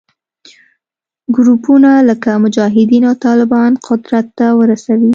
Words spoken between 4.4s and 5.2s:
ورسوي